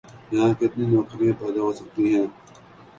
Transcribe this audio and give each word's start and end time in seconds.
یہاں 0.33 0.53
کتنی 0.59 0.85
نوکریاں 0.93 1.39
پیدا 1.39 1.61
ہو 1.65 1.71
سکتی 1.79 2.03
ہیں؟ 2.13 2.27